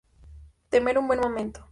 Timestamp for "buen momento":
1.05-1.67